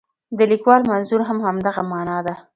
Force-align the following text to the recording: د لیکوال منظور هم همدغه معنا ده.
د 0.37 0.39
لیکوال 0.51 0.81
منظور 0.91 1.21
هم 1.29 1.37
همدغه 1.45 1.81
معنا 1.91 2.17
ده. 2.25 2.35